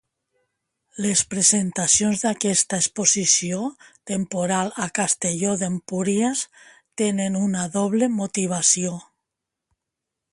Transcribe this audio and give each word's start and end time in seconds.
Les 1.05 1.19
presentacions 1.33 2.23
d'aquesta 2.23 2.79
exposició 2.83 3.59
temporal 4.13 4.73
a 4.85 4.87
Castelló 5.01 5.53
d'Empúries 5.63 6.41
tenen 7.03 7.37
una 7.45 7.67
doble 7.77 8.09
motivació. 8.19 8.95